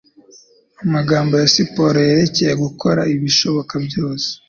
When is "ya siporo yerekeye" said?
1.41-2.53